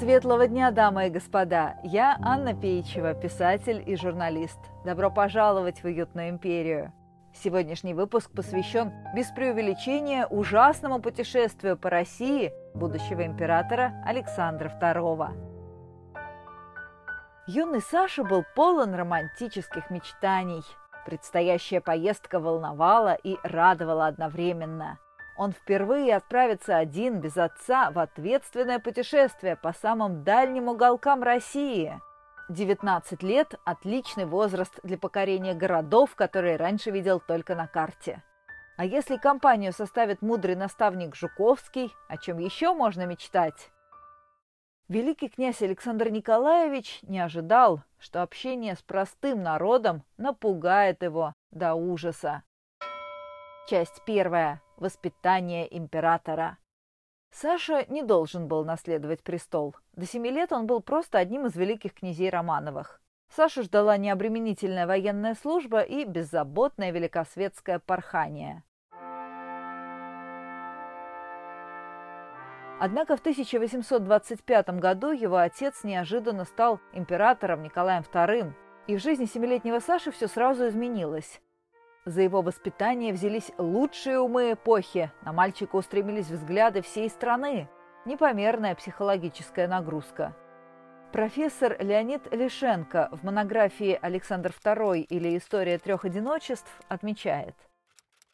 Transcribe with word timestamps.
Светлого 0.00 0.48
дня, 0.48 0.70
дамы 0.70 1.08
и 1.08 1.10
господа! 1.10 1.76
Я 1.82 2.16
Анна 2.22 2.54
Пейчева, 2.54 3.12
писатель 3.12 3.84
и 3.86 3.96
журналист. 3.96 4.58
Добро 4.82 5.10
пожаловать 5.10 5.82
в 5.82 5.84
уютную 5.84 6.30
империю. 6.30 6.94
Сегодняшний 7.34 7.92
выпуск 7.92 8.30
посвящен 8.34 8.94
без 9.14 9.26
преувеличения 9.26 10.26
ужасному 10.26 11.02
путешествию 11.02 11.76
по 11.76 11.90
России 11.90 12.50
будущего 12.72 13.26
императора 13.26 14.02
Александра 14.06 14.72
II. 14.80 15.34
Юный 17.48 17.82
Саша 17.82 18.24
был 18.24 18.42
полон 18.56 18.94
романтических 18.94 19.90
мечтаний. 19.90 20.62
Предстоящая 21.04 21.82
поездка 21.82 22.40
волновала 22.40 23.18
и 23.22 23.36
радовала 23.42 24.06
одновременно– 24.06 24.98
он 25.40 25.52
впервые 25.52 26.16
отправится 26.16 26.76
один, 26.76 27.18
без 27.22 27.38
отца, 27.38 27.90
в 27.92 27.98
ответственное 27.98 28.78
путешествие 28.78 29.56
по 29.56 29.72
самым 29.72 30.22
дальним 30.22 30.68
уголкам 30.68 31.22
России. 31.22 31.98
19 32.50 33.22
лет– 33.22 33.54
отличный 33.64 34.26
возраст 34.26 34.78
для 34.82 34.98
покорения 34.98 35.54
городов, 35.54 36.14
которые 36.14 36.56
раньше 36.56 36.90
видел 36.90 37.20
только 37.20 37.54
на 37.54 37.66
карте. 37.66 38.22
А 38.76 38.84
если 38.84 39.16
компанию 39.16 39.72
составит 39.72 40.20
мудрый 40.20 40.56
наставник 40.56 41.16
Жуковский, 41.16 41.90
о 42.06 42.18
чем 42.18 42.36
еще 42.36 42.74
можно 42.74 43.06
мечтать? 43.06 43.70
Великий 44.88 45.30
князь 45.30 45.62
Александр 45.62 46.10
Николаевич 46.10 46.98
не 47.00 47.18
ожидал, 47.18 47.82
что 47.98 48.20
общение 48.20 48.74
с 48.74 48.82
простым 48.82 49.42
народом 49.42 50.02
напугает 50.18 51.02
его 51.02 51.32
до 51.50 51.72
ужаса. 51.72 52.42
Часть 53.70 54.02
первая. 54.04 54.60
Воспитание 54.80 55.76
императора. 55.76 56.56
Саша 57.30 57.84
не 57.88 58.02
должен 58.02 58.48
был 58.48 58.64
наследовать 58.64 59.22
престол. 59.22 59.76
До 59.92 60.06
семи 60.06 60.30
лет 60.30 60.52
он 60.52 60.66
был 60.66 60.80
просто 60.80 61.18
одним 61.18 61.44
из 61.44 61.54
великих 61.54 61.92
князей 61.92 62.30
Романовых. 62.30 63.02
Сашу 63.28 63.62
ждала 63.62 63.98
необременительная 63.98 64.86
военная 64.86 65.34
служба 65.34 65.82
и 65.82 66.06
беззаботное 66.06 66.92
великосветское 66.92 67.78
порхание. 67.78 68.64
Однако 72.80 73.18
в 73.18 73.20
1825 73.20 74.70
году 74.80 75.10
его 75.10 75.36
отец 75.36 75.84
неожиданно 75.84 76.46
стал 76.46 76.80
императором 76.94 77.62
Николаем 77.62 78.02
II, 78.02 78.54
и 78.86 78.96
в 78.96 79.02
жизни 79.02 79.26
семилетнего 79.26 79.80
Саши 79.80 80.10
все 80.10 80.26
сразу 80.26 80.68
изменилось. 80.68 81.42
За 82.06 82.22
его 82.22 82.40
воспитание 82.40 83.12
взялись 83.12 83.52
лучшие 83.58 84.18
умы 84.18 84.52
эпохи. 84.52 85.12
На 85.22 85.32
мальчика 85.32 85.76
устремились 85.76 86.28
взгляды 86.28 86.80
всей 86.82 87.10
страны. 87.10 87.68
Непомерная 88.06 88.74
психологическая 88.74 89.68
нагрузка. 89.68 90.34
Профессор 91.12 91.76
Леонид 91.80 92.32
Лишенко 92.32 93.10
в 93.12 93.24
монографии 93.24 93.98
«Александр 94.00 94.54
II» 94.64 95.00
или 95.00 95.36
«История 95.36 95.76
трех 95.78 96.04
одиночеств» 96.04 96.70
отмечает 96.88 97.56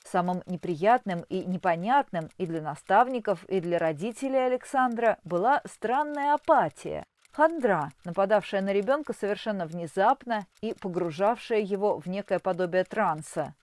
Самым 0.05 0.43
неприятным 0.47 1.23
и 1.29 1.45
непонятным 1.45 2.29
и 2.39 2.47
для 2.47 2.63
наставников, 2.63 3.45
и 3.47 3.61
для 3.61 3.79
родителей 3.79 4.47
Александра 4.47 5.19
была 5.25 5.63
странная 5.65 6.35
апатия, 6.35 7.07
хандра, 7.37 7.93
нападавшая 8.05 8.63
на 8.63 8.73
ребенка 8.73 9.13
совершенно 9.13 9.67
внезапно 9.67 10.47
и 10.63 10.73
погружавшая 10.73 11.61
его 11.61 11.99
в 11.99 12.07
некое 12.07 12.39
подобие 12.39 12.85
транса. 12.85 13.55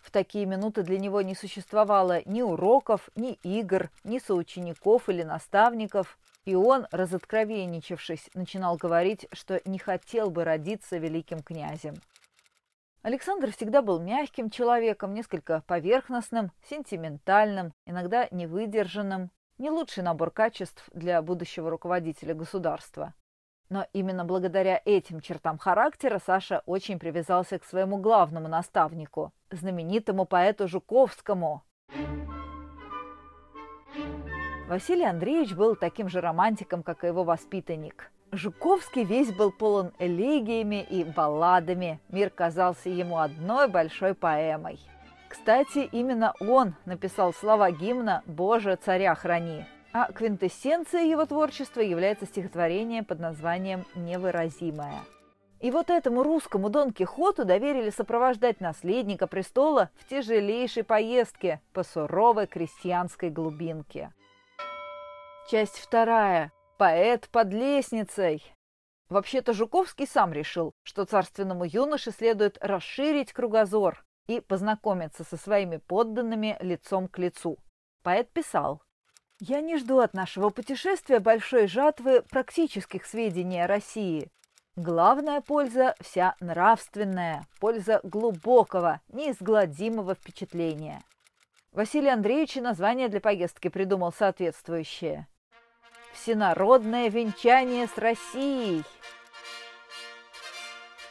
В 0.00 0.10
такие 0.10 0.44
минуты 0.44 0.82
для 0.82 0.98
него 0.98 1.22
не 1.22 1.36
существовало 1.36 2.22
ни 2.26 2.42
уроков, 2.42 3.08
ни 3.14 3.34
игр, 3.44 3.90
ни 4.02 4.18
соучеников 4.18 5.08
или 5.08 5.22
наставников, 5.22 6.18
и 6.44 6.56
он, 6.56 6.88
разоткровенничавшись, 6.90 8.28
начинал 8.34 8.76
говорить, 8.76 9.28
что 9.30 9.60
не 9.64 9.78
хотел 9.78 10.30
бы 10.30 10.42
родиться 10.42 10.98
великим 10.98 11.44
князем. 11.44 11.94
Александр 13.02 13.52
всегда 13.52 13.82
был 13.82 14.00
мягким 14.00 14.50
человеком, 14.50 15.14
несколько 15.14 15.62
поверхностным, 15.68 16.50
сентиментальным, 16.68 17.72
иногда 17.86 18.26
невыдержанным, 18.32 19.30
не 19.62 19.70
лучший 19.70 20.02
набор 20.02 20.32
качеств 20.32 20.84
для 20.92 21.22
будущего 21.22 21.70
руководителя 21.70 22.34
государства. 22.34 23.14
Но 23.68 23.86
именно 23.92 24.24
благодаря 24.24 24.82
этим 24.84 25.20
чертам 25.20 25.56
характера 25.56 26.20
Саша 26.26 26.64
очень 26.66 26.98
привязался 26.98 27.60
к 27.60 27.64
своему 27.64 27.98
главному 27.98 28.48
наставнику, 28.48 29.32
знаменитому 29.52 30.26
поэту 30.26 30.66
Жуковскому. 30.66 31.62
Василий 34.66 35.04
Андреевич 35.04 35.54
был 35.54 35.76
таким 35.76 36.08
же 36.08 36.20
романтиком, 36.20 36.82
как 36.82 37.04
и 37.04 37.06
его 37.06 37.22
воспитанник. 37.22 38.10
Жуковский 38.32 39.04
весь 39.04 39.32
был 39.32 39.52
полон 39.52 39.92
элегиями 40.00 40.82
и 40.82 41.04
балладами, 41.04 42.00
мир 42.08 42.30
казался 42.30 42.88
ему 42.88 43.18
одной 43.18 43.68
большой 43.68 44.14
поэмой– 44.14 44.80
кстати, 45.32 45.88
именно 45.92 46.34
он 46.40 46.74
написал 46.84 47.32
слова 47.32 47.70
гимна 47.70 48.22
«Боже, 48.26 48.76
царя 48.76 49.14
храни», 49.14 49.64
а 49.94 50.12
квинтэссенцией 50.12 51.10
его 51.10 51.24
творчества 51.24 51.80
является 51.80 52.26
стихотворение 52.26 53.02
под 53.02 53.18
названием 53.18 53.86
«Невыразимое». 53.94 55.00
И 55.60 55.70
вот 55.70 55.88
этому 55.88 56.22
русскому 56.22 56.68
Дон 56.68 56.92
Кихоту 56.92 57.46
доверили 57.46 57.88
сопровождать 57.88 58.60
наследника 58.60 59.26
престола 59.26 59.88
в 59.96 60.06
тяжелейшей 60.06 60.84
поездке 60.84 61.62
по 61.72 61.82
суровой 61.82 62.46
крестьянской 62.46 63.30
глубинке. 63.30 64.12
Часть 65.50 65.78
вторая. 65.78 66.52
Поэт 66.76 67.30
под 67.32 67.54
лестницей. 67.54 68.44
Вообще-то 69.08 69.54
Жуковский 69.54 70.06
сам 70.06 70.34
решил, 70.34 70.72
что 70.82 71.06
царственному 71.06 71.64
юноше 71.64 72.10
следует 72.10 72.58
расширить 72.60 73.32
кругозор, 73.32 74.04
и 74.26 74.40
познакомиться 74.40 75.24
со 75.24 75.36
своими 75.36 75.78
подданными 75.78 76.56
лицом 76.60 77.08
к 77.08 77.18
лицу. 77.18 77.58
Поэт 78.02 78.30
писал, 78.30 78.82
«Я 79.40 79.60
не 79.60 79.76
жду 79.76 79.98
от 79.98 80.14
нашего 80.14 80.50
путешествия 80.50 81.18
большой 81.18 81.66
жатвы 81.66 82.22
практических 82.22 83.04
сведений 83.04 83.62
о 83.62 83.66
России. 83.66 84.30
Главная 84.76 85.40
польза 85.40 85.94
вся 86.00 86.36
нравственная, 86.40 87.46
польза 87.60 88.00
глубокого, 88.02 89.00
неизгладимого 89.08 90.14
впечатления». 90.14 91.02
Василий 91.72 92.10
Андреевич 92.10 92.56
название 92.56 93.08
для 93.08 93.20
поездки 93.20 93.68
придумал 93.68 94.12
соответствующее. 94.12 95.26
«Всенародное 96.12 97.08
венчание 97.08 97.86
с 97.86 97.96
Россией». 97.96 98.84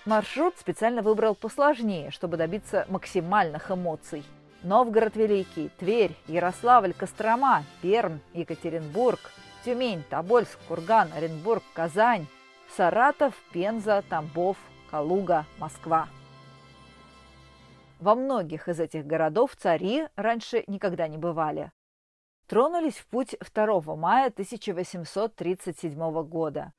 Маршрут 0.05 0.57
специально 0.57 1.03
выбрал 1.03 1.35
посложнее, 1.35 2.09
чтобы 2.09 2.37
добиться 2.37 2.85
максимальных 2.89 3.69
эмоций. 3.69 4.23
Новгород 4.63 5.15
Великий, 5.15 5.69
Тверь, 5.77 6.15
Ярославль, 6.27 6.93
Кострома, 6.93 7.63
Пермь, 7.81 8.19
Екатеринбург, 8.33 9.19
Тюмень, 9.63 10.03
Тобольск, 10.09 10.57
Курган, 10.67 11.11
Оренбург, 11.13 11.63
Казань, 11.73 12.25
Саратов, 12.75 13.35
Пенза, 13.53 14.03
Тамбов, 14.09 14.57
Калуга, 14.89 15.45
Москва. 15.59 16.07
Во 17.99 18.15
многих 18.15 18.67
из 18.67 18.79
этих 18.79 19.05
городов 19.05 19.55
цари 19.55 20.07
раньше 20.15 20.63
никогда 20.65 21.07
не 21.07 21.19
бывали. 21.19 21.71
Тронулись 22.47 22.97
в 22.97 23.05
путь 23.05 23.35
2 23.53 23.95
мая 23.95 24.27
1837 24.27 26.23
года. 26.23 26.73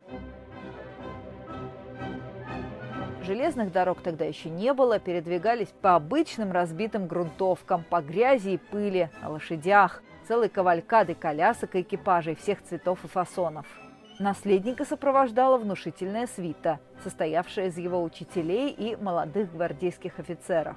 Железных 3.22 3.70
дорог 3.70 4.00
тогда 4.00 4.24
еще 4.24 4.50
не 4.50 4.74
было, 4.74 4.98
передвигались 4.98 5.72
по 5.80 5.94
обычным 5.94 6.50
разбитым 6.50 7.06
грунтовкам, 7.06 7.84
по 7.88 8.00
грязи 8.00 8.50
и 8.50 8.56
пыли, 8.58 9.10
на 9.22 9.30
лошадях, 9.30 10.02
целой 10.26 10.48
кавалькады 10.48 11.14
колясок 11.14 11.76
и 11.76 11.82
экипажей 11.82 12.34
всех 12.34 12.62
цветов 12.62 13.04
и 13.04 13.08
фасонов. 13.08 13.66
Наследника 14.18 14.84
сопровождала 14.84 15.56
внушительная 15.56 16.26
свита, 16.26 16.80
состоявшая 17.04 17.68
из 17.68 17.78
его 17.78 18.02
учителей 18.02 18.70
и 18.70 18.96
молодых 18.96 19.52
гвардейских 19.52 20.18
офицеров. 20.18 20.76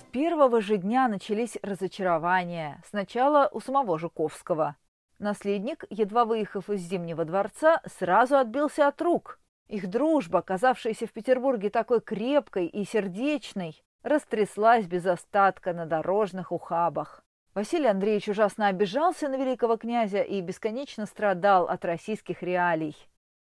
С 0.00 0.04
первого 0.10 0.60
же 0.60 0.78
дня 0.78 1.06
начались 1.06 1.56
разочарования. 1.62 2.82
Сначала 2.88 3.48
у 3.52 3.60
самого 3.60 4.00
Жуковского. 4.00 4.74
Наследник, 5.20 5.84
едва 5.90 6.24
выехав 6.24 6.70
из 6.70 6.80
Зимнего 6.80 7.24
дворца, 7.24 7.80
сразу 7.86 8.36
отбился 8.36 8.88
от 8.88 9.00
рук– 9.00 9.38
их 9.70 9.88
дружба, 9.88 10.42
казавшаяся 10.42 11.06
в 11.06 11.12
Петербурге 11.12 11.70
такой 11.70 12.00
крепкой 12.00 12.66
и 12.66 12.84
сердечной, 12.84 13.80
растряслась 14.02 14.86
без 14.86 15.06
остатка 15.06 15.72
на 15.72 15.86
дорожных 15.86 16.52
ухабах. 16.52 17.22
Василий 17.54 17.86
Андреевич 17.86 18.28
ужасно 18.28 18.68
обижался 18.68 19.28
на 19.28 19.36
великого 19.36 19.76
князя 19.76 20.22
и 20.22 20.40
бесконечно 20.40 21.06
страдал 21.06 21.68
от 21.68 21.84
российских 21.84 22.42
реалий. 22.42 22.96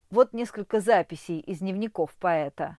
Вот 0.10 0.34
несколько 0.34 0.80
записей 0.80 1.40
из 1.40 1.60
дневников 1.60 2.16
поэта. 2.16 2.78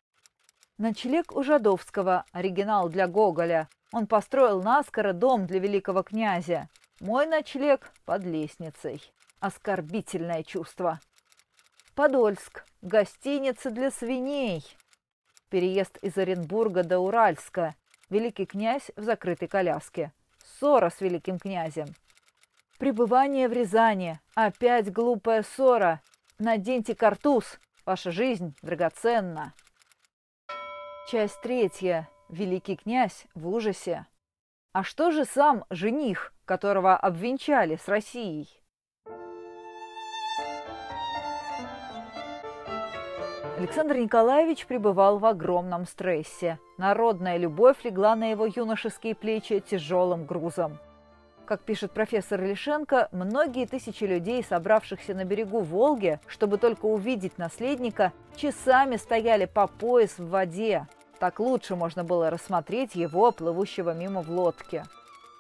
Ночлег 0.79 1.35
у 1.35 1.43
Жадовского, 1.43 2.25
оригинал 2.33 2.89
для 2.89 3.07
Гоголя. 3.09 3.69
Он 3.93 4.07
построил 4.07 4.63
наскоро 4.63 5.13
дом 5.13 5.47
для 5.47 5.59
великого 5.59 6.03
князя. 6.03 6.69
Мой 7.01 7.27
ночлег 7.27 7.93
под 8.05 8.25
лестницей. 8.25 9.03
Оскорбительное 9.41 10.43
чувство. 10.43 11.01
Подольск. 11.99 12.65
Гостиница 12.81 13.73
для 13.73 13.91
свиней. 13.91 14.65
Переезд 15.51 15.99
из 16.01 16.17
Оренбурга 16.17 16.85
до 16.85 17.01
Уральска. 17.01 17.75
Великий 18.09 18.47
князь 18.47 18.93
в 18.95 19.03
закрытой 19.03 19.49
коляске. 19.49 20.13
Ссора 20.39 20.91
с 20.91 21.01
великим 21.01 21.41
князем. 21.41 21.87
Пребывание 22.79 23.49
в 23.49 23.53
Рязани. 23.53 24.21
Опять 24.37 24.93
глупая 24.93 25.43
ссора. 25.43 26.01
Наденьте 26.39 26.95
картуз. 26.95 27.59
Ваша 27.85 28.13
жизнь 28.13 28.55
драгоценна. 28.63 29.53
Часть 31.11 31.41
третья. 31.43 32.09
Великий 32.29 32.77
князь 32.77 33.27
в 33.35 33.49
ужасе. 33.49 34.07
А 34.73 34.85
что 34.85 35.11
же 35.11 35.25
сам 35.25 35.65
жених, 35.69 36.33
которого 36.45 36.97
обвенчали 36.97 37.75
с 37.75 37.89
Россией? 37.89 38.49
Александр 43.59 43.97
Николаевич 43.97 44.67
пребывал 44.67 45.19
в 45.19 45.27
огромном 45.27 45.85
стрессе. 45.85 46.61
Народная 46.77 47.39
любовь 47.39 47.79
легла 47.83 48.15
на 48.15 48.31
его 48.31 48.47
юношеские 48.47 49.17
плечи 49.17 49.59
тяжелым 49.59 50.27
грузом. 50.27 50.79
Как 51.45 51.63
пишет 51.63 51.91
профессор 51.91 52.41
Лишенко, 52.41 53.09
многие 53.11 53.67
тысячи 53.67 54.05
людей, 54.05 54.45
собравшихся 54.45 55.13
на 55.13 55.25
берегу 55.25 55.59
Волги, 55.59 56.21
чтобы 56.29 56.59
только 56.59 56.87
увидеть 56.87 57.37
наследника, 57.37 58.13
часами 58.37 58.95
стояли 58.95 59.47
по 59.47 59.67
пояс 59.67 60.19
в 60.19 60.29
воде. 60.29 60.87
Так 61.19 61.41
лучше 61.41 61.75
можно 61.75 62.05
было 62.05 62.31
рассмотреть 62.31 62.95
его, 62.95 63.33
плывущего 63.33 63.93
мимо 63.93 64.23
в 64.23 64.31
лодке. 64.31 64.85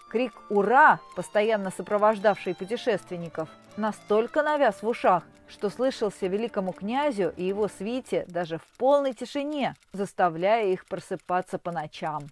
Крик 0.08 0.32
«Ура!», 0.48 1.00
постоянно 1.16 1.70
сопровождавший 1.70 2.54
путешественников, 2.54 3.50
настолько 3.76 4.42
навяз 4.42 4.82
в 4.82 4.88
ушах, 4.88 5.22
что 5.48 5.68
слышался 5.68 6.26
великому 6.26 6.72
князю 6.72 7.34
и 7.36 7.44
его 7.44 7.68
свите 7.68 8.24
даже 8.28 8.56
в 8.56 8.64
полной 8.78 9.12
тишине, 9.12 9.74
заставляя 9.92 10.66
их 10.66 10.86
просыпаться 10.86 11.58
по 11.58 11.72
ночам. 11.72 12.26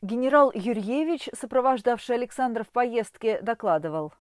Генерал 0.00 0.50
Юрьевич, 0.54 1.28
сопровождавший 1.38 2.16
Александра 2.16 2.64
в 2.64 2.68
поездке, 2.68 3.40
докладывал. 3.40 4.12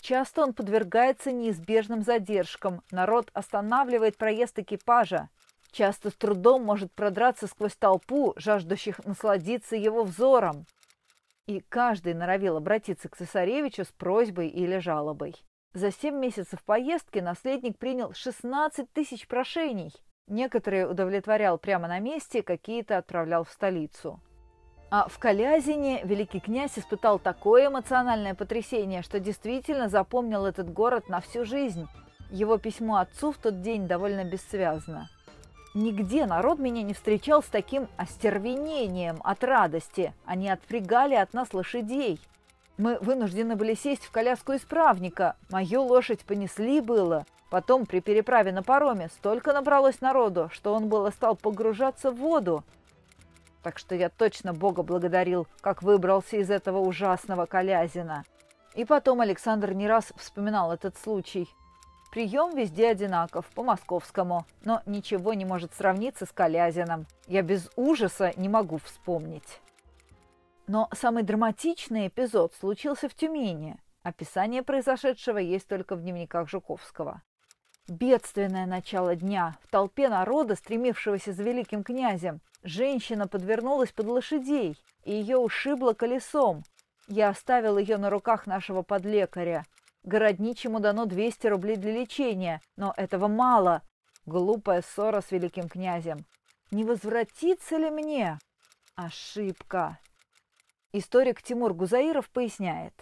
Часто 0.00 0.42
он 0.42 0.54
подвергается 0.54 1.32
неизбежным 1.32 2.02
задержкам, 2.02 2.82
народ 2.90 3.30
останавливает 3.32 4.16
проезд 4.16 4.58
экипажа, 4.58 5.28
часто 5.70 6.10
с 6.10 6.14
трудом 6.14 6.64
может 6.64 6.92
продраться 6.92 7.46
сквозь 7.46 7.74
толпу, 7.76 8.34
жаждущих 8.36 9.04
насладиться 9.04 9.76
его 9.76 10.02
взором. 10.02 10.66
И 11.46 11.60
каждый 11.60 12.14
норовил 12.14 12.56
обратиться 12.56 13.08
к 13.08 13.16
цесаревичу 13.16 13.84
с 13.84 13.92
просьбой 13.92 14.48
или 14.48 14.78
жалобой. 14.78 15.34
За 15.74 15.90
семь 15.90 16.16
месяцев 16.16 16.62
поездки 16.64 17.18
наследник 17.18 17.76
принял 17.76 18.14
16 18.14 18.90
тысяч 18.92 19.28
прошений. 19.28 19.92
Некоторые 20.26 20.88
удовлетворял 20.88 21.58
прямо 21.58 21.86
на 21.86 21.98
месте, 21.98 22.42
какие-то 22.42 22.96
отправлял 22.96 23.44
в 23.44 23.50
столицу. 23.50 24.20
А 24.90 25.08
в 25.08 25.18
Калязине 25.18 26.00
великий 26.04 26.40
князь 26.40 26.78
испытал 26.78 27.18
такое 27.18 27.66
эмоциональное 27.66 28.34
потрясение, 28.34 29.02
что 29.02 29.20
действительно 29.20 29.88
запомнил 29.88 30.46
этот 30.46 30.72
город 30.72 31.08
на 31.08 31.20
всю 31.20 31.44
жизнь. 31.44 31.88
Его 32.30 32.56
письмо 32.56 32.98
отцу 32.98 33.32
в 33.32 33.38
тот 33.38 33.60
день 33.60 33.86
довольно 33.86 34.24
бессвязно. 34.24 35.10
Нигде 35.74 36.24
народ 36.26 36.60
меня 36.60 36.84
не 36.84 36.94
встречал 36.94 37.42
с 37.42 37.46
таким 37.46 37.88
остервенением 37.96 39.18
от 39.24 39.42
радости. 39.42 40.14
Они 40.24 40.48
отпрягали 40.48 41.16
от 41.16 41.34
нас 41.34 41.52
лошадей. 41.52 42.20
Мы 42.78 42.96
вынуждены 43.00 43.56
были 43.56 43.74
сесть 43.74 44.04
в 44.04 44.12
коляску 44.12 44.54
исправника. 44.54 45.34
Мою 45.50 45.82
лошадь 45.82 46.24
понесли 46.24 46.80
было. 46.80 47.26
Потом 47.50 47.86
при 47.86 47.98
переправе 47.98 48.52
на 48.52 48.62
пароме 48.62 49.08
столько 49.08 49.52
набралось 49.52 50.00
народу, 50.00 50.48
что 50.52 50.72
он 50.72 50.88
было 50.88 51.10
стал 51.10 51.34
погружаться 51.34 52.12
в 52.12 52.16
воду. 52.16 52.62
Так 53.64 53.80
что 53.80 53.96
я 53.96 54.10
точно 54.10 54.52
Бога 54.52 54.84
благодарил, 54.84 55.48
как 55.60 55.82
выбрался 55.82 56.36
из 56.36 56.50
этого 56.50 56.78
ужасного 56.78 57.46
колязина. 57.46 58.24
И 58.76 58.84
потом 58.84 59.20
Александр 59.20 59.72
не 59.72 59.88
раз 59.88 60.12
вспоминал 60.16 60.72
этот 60.72 60.96
случай. 60.98 61.48
Прием 62.14 62.54
везде 62.54 62.90
одинаков, 62.90 63.44
по-московскому, 63.56 64.46
но 64.62 64.82
ничего 64.86 65.34
не 65.34 65.44
может 65.44 65.74
сравниться 65.74 66.26
с 66.26 66.30
Колязином. 66.30 67.08
Я 67.26 67.42
без 67.42 67.68
ужаса 67.74 68.32
не 68.36 68.48
могу 68.48 68.78
вспомнить. 68.78 69.60
Но 70.68 70.88
самый 70.92 71.24
драматичный 71.24 72.06
эпизод 72.06 72.54
случился 72.54 73.08
в 73.08 73.16
Тюмени. 73.16 73.78
Описание 74.04 74.62
произошедшего 74.62 75.38
есть 75.38 75.66
только 75.66 75.96
в 75.96 76.02
дневниках 76.02 76.48
Жуковского. 76.48 77.20
Бедственное 77.88 78.66
начало 78.66 79.16
дня. 79.16 79.58
В 79.64 79.68
толпе 79.68 80.08
народа, 80.08 80.54
стремившегося 80.54 81.32
за 81.32 81.42
великим 81.42 81.82
князем, 81.82 82.40
женщина 82.62 83.26
подвернулась 83.26 83.90
под 83.90 84.06
лошадей, 84.06 84.78
и 85.02 85.12
ее 85.12 85.38
ушибло 85.38 85.94
колесом. 85.94 86.62
Я 87.08 87.30
оставил 87.30 87.76
ее 87.76 87.96
на 87.96 88.08
руках 88.08 88.46
нашего 88.46 88.82
подлекаря. 88.82 89.64
Городничему 90.04 90.80
дано 90.80 91.06
200 91.06 91.46
рублей 91.46 91.76
для 91.76 91.92
лечения, 91.92 92.60
но 92.76 92.92
этого 92.96 93.26
мало. 93.26 93.82
Глупая 94.26 94.82
ссора 94.82 95.22
с 95.22 95.30
великим 95.30 95.68
князем. 95.68 96.26
Не 96.70 96.84
возвратиться 96.84 97.76
ли 97.76 97.90
мне? 97.90 98.38
Ошибка. 98.96 99.98
Историк 100.92 101.42
Тимур 101.42 101.72
Гузаиров 101.72 102.28
поясняет. 102.30 102.94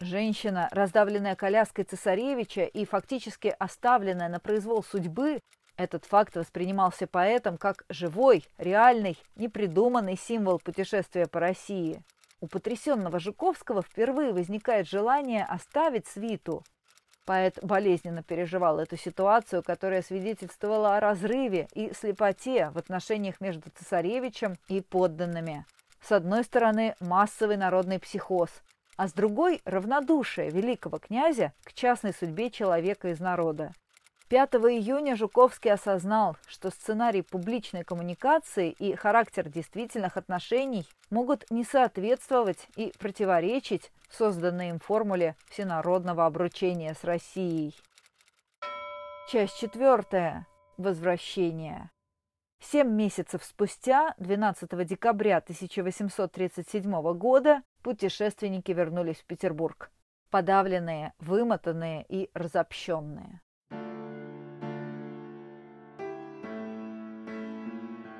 Женщина, 0.00 0.68
раздавленная 0.70 1.34
коляской 1.34 1.84
цесаревича 1.84 2.64
и 2.64 2.84
фактически 2.84 3.54
оставленная 3.58 4.28
на 4.28 4.38
произвол 4.38 4.82
судьбы, 4.82 5.40
этот 5.76 6.04
факт 6.04 6.36
воспринимался 6.36 7.06
поэтом 7.06 7.58
как 7.58 7.84
живой, 7.88 8.44
реальный, 8.58 9.18
непридуманный 9.34 10.16
символ 10.16 10.60
путешествия 10.60 11.26
по 11.26 11.40
России. 11.40 12.02
У 12.44 12.46
потрясенного 12.46 13.20
Жуковского 13.20 13.80
впервые 13.80 14.34
возникает 14.34 14.86
желание 14.86 15.46
оставить 15.46 16.06
свиту. 16.06 16.62
Поэт 17.24 17.58
болезненно 17.62 18.22
переживал 18.22 18.80
эту 18.80 18.98
ситуацию, 18.98 19.62
которая 19.62 20.02
свидетельствовала 20.02 20.94
о 20.94 21.00
разрыве 21.00 21.68
и 21.72 21.94
слепоте 21.94 22.68
в 22.68 22.76
отношениях 22.76 23.40
между 23.40 23.70
цесаревичем 23.70 24.56
и 24.68 24.82
подданными. 24.82 25.64
С 26.02 26.12
одной 26.12 26.44
стороны, 26.44 26.94
массовый 27.00 27.56
народный 27.56 27.98
психоз, 27.98 28.50
а 28.98 29.08
с 29.08 29.14
другой– 29.14 29.62
равнодушие 29.64 30.50
великого 30.50 30.98
князя 30.98 31.54
к 31.64 31.72
частной 31.72 32.12
судьбе 32.12 32.50
человека 32.50 33.08
из 33.08 33.20
народа. 33.20 33.72
5 34.34 34.54
июня 34.54 35.14
Жуковский 35.14 35.70
осознал, 35.70 36.36
что 36.48 36.70
сценарий 36.70 37.22
публичной 37.22 37.84
коммуникации 37.84 38.72
и 38.72 38.96
характер 38.96 39.48
действительных 39.48 40.16
отношений 40.16 40.88
могут 41.08 41.48
не 41.52 41.62
соответствовать 41.62 42.66
и 42.74 42.92
противоречить 42.98 43.92
созданной 44.10 44.70
им 44.70 44.80
формуле 44.80 45.36
всенародного 45.48 46.26
обручения 46.26 46.94
с 46.94 47.04
Россией. 47.04 47.76
Часть 49.30 49.56
четвертая. 49.60 50.48
Возвращение. 50.78 51.92
Семь 52.58 52.90
месяцев 52.90 53.44
спустя, 53.44 54.16
12 54.18 54.84
декабря 54.84 55.36
1837 55.36 56.90
года, 57.12 57.62
путешественники 57.84 58.72
вернулись 58.72 59.18
в 59.18 59.26
Петербург. 59.26 59.92
Подавленные, 60.30 61.12
вымотанные 61.20 62.04
и 62.08 62.30
разобщенные. 62.34 63.43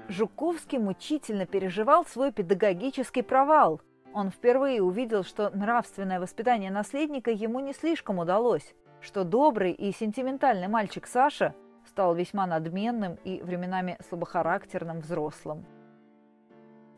Жуковский 0.09 0.79
мучительно 0.79 1.47
переживал 1.47 2.05
свой 2.05 2.31
педагогический 2.31 3.23
провал. 3.23 3.81
Он 4.13 4.31
впервые 4.31 4.83
увидел, 4.83 5.25
что 5.25 5.51
нравственное 5.51 6.21
воспитание 6.21 6.71
наследника 6.71 7.31
ему 7.31 7.61
не 7.61 7.73
слишком 7.73 8.19
удалось, 8.19 8.75
что 9.01 9.25
добрый 9.25 9.73
и 9.73 9.93
сентиментальный 9.93 10.69
мальчик 10.69 11.07
Саша 11.07 11.55
стал 11.87 12.15
весьма 12.15 12.47
надменным 12.47 13.17
и 13.25 13.41
временами 13.43 13.97
слабохарактерным 14.09 15.01
взрослым. 15.01 15.65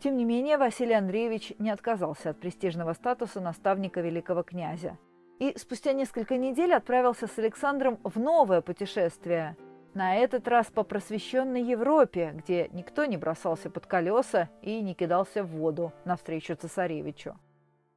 Тем 0.01 0.17
не 0.17 0.25
менее, 0.25 0.59
Василий 0.59 0.95
Андреевич 0.95 1.53
не 1.59 1.71
отказался 1.71 2.31
от 2.31 2.41
престижного 2.41 2.93
статуса 2.93 3.41
наставника 3.41 4.01
великого 4.01 4.43
князя 4.43 4.99
и 5.39 5.55
спустя 5.57 5.93
несколько 5.93 6.37
недель 6.37 6.75
отправился 6.75 7.27
с 7.27 7.39
Александром 7.39 7.99
в 8.03 8.19
новое 8.19 8.61
путешествие, 8.61 9.57
на 9.97 10.15
этот 10.15 10.47
раз 10.47 10.67
по 10.67 10.83
просвещенной 10.85 11.63
Европе, 11.63 12.33
где 12.35 12.69
никто 12.69 13.07
не 13.07 13.17
бросался 13.17 13.71
под 13.71 13.87
колеса 13.87 14.51
и 14.61 14.83
не 14.83 14.95
кидался 14.95 15.43
в 15.43 15.49
воду 15.49 15.91
навстречу 16.05 16.55
цесаревичу. 16.55 17.39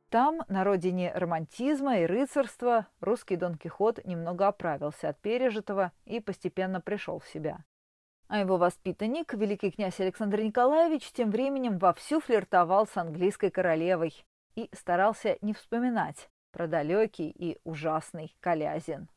Там, 0.09 0.41
на 0.47 0.63
родине 0.63 1.11
романтизма 1.13 1.99
и 1.99 2.05
рыцарства, 2.05 2.87
русский 3.01 3.35
Дон 3.35 3.55
Кихот 3.55 4.03
немного 4.05 4.47
оправился 4.47 5.09
от 5.09 5.19
пережитого 5.19 5.91
и 6.05 6.21
постепенно 6.21 6.79
пришел 6.79 7.19
в 7.19 7.27
себя. 7.27 7.65
А 8.29 8.39
его 8.39 8.55
воспитанник, 8.55 9.33
великий 9.33 9.69
князь 9.69 9.99
Александр 9.99 10.39
Николаевич, 10.39 11.11
тем 11.11 11.29
временем 11.31 11.77
вовсю 11.77 12.21
флиртовал 12.21 12.87
с 12.87 12.95
английской 12.95 13.49
королевой 13.49 14.13
и 14.55 14.69
старался 14.71 15.37
не 15.41 15.53
вспоминать 15.53 16.29
про 16.51 16.67
далекий 16.67 17.29
и 17.29 17.59
ужасный 17.65 18.33
Калязин. 18.39 19.09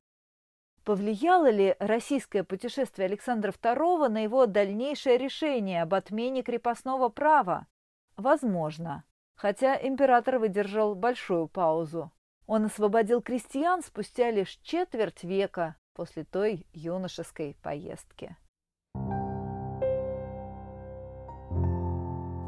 Повлияло 0.84 1.48
ли 1.48 1.76
российское 1.78 2.42
путешествие 2.42 3.06
Александра 3.06 3.52
II 3.52 4.08
на 4.08 4.24
его 4.24 4.46
дальнейшее 4.46 5.16
решение 5.16 5.82
об 5.82 5.94
отмене 5.94 6.42
крепостного 6.42 7.08
права? 7.08 7.68
Возможно. 8.16 9.04
Хотя 9.36 9.76
император 9.76 10.38
выдержал 10.38 10.96
большую 10.96 11.46
паузу. 11.46 12.10
Он 12.46 12.64
освободил 12.64 13.22
крестьян 13.22 13.82
спустя 13.82 14.30
лишь 14.32 14.58
четверть 14.62 15.22
века 15.22 15.76
после 15.94 16.24
той 16.24 16.66
юношеской 16.72 17.56
поездки. 17.62 18.36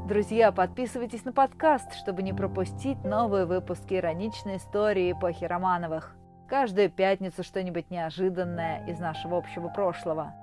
Друзья, 0.09 0.53
подписывайтесь 0.53 1.25
на 1.25 1.33
подкаст, 1.33 1.95
чтобы 1.95 2.23
не 2.23 2.33
пропустить 2.33 3.03
новые 3.05 3.47
выпуски 3.47 3.95
ироничной 3.95 4.57
истории 4.57 5.13
эпохи 5.13 5.45
Романовых. 5.45 6.15
Каждую 6.49 6.91
пятницу 6.91 7.43
что-нибудь 7.43 7.91
неожиданное 7.91 8.85
из 8.87 8.99
нашего 8.99 9.39
общего 9.39 9.69
прошлого. 9.69 10.35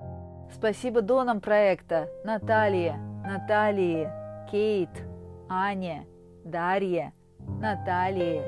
Спасибо 0.52 1.00
донам 1.00 1.40
проекта 1.40 2.08
Наталье, 2.24 2.96
Наталье, 3.24 4.12
Кейт, 4.50 4.90
Ане, 5.48 6.06
Дарье, 6.44 7.12
Наталье. 7.38 8.42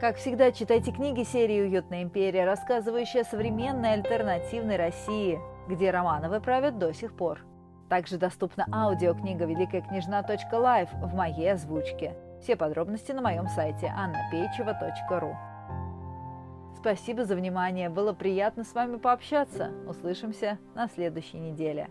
Как 0.00 0.16
всегда, 0.16 0.52
читайте 0.52 0.92
книги 0.92 1.22
серии 1.22 1.62
«Уютная 1.62 2.02
империя», 2.02 2.44
рассказывающие 2.44 3.22
о 3.22 3.24
современной 3.24 3.94
альтернативной 3.94 4.76
России, 4.76 5.40
где 5.66 5.90
Романовы 5.90 6.40
правят 6.40 6.78
до 6.78 6.92
сих 6.92 7.16
пор. 7.16 7.40
Также 7.88 8.18
доступна 8.18 8.66
аудиокнига 8.70 9.46
«Великая 9.46 9.80
княжна.лайф» 9.80 10.92
в 10.92 11.14
моей 11.14 11.52
озвучке. 11.52 12.14
Все 12.42 12.56
подробности 12.56 13.12
на 13.12 13.22
моем 13.22 13.48
сайте 13.48 13.86
annapечева.ру. 13.86 15.53
Спасибо 16.84 17.24
за 17.24 17.34
внимание, 17.34 17.88
было 17.88 18.12
приятно 18.12 18.62
с 18.62 18.74
вами 18.74 18.98
пообщаться. 18.98 19.70
Услышимся 19.88 20.58
на 20.74 20.86
следующей 20.86 21.38
неделе. 21.38 21.88